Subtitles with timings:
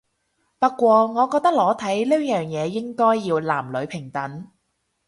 [0.57, 4.47] 不過我覺得裸體呢樣嘢應該要男女平等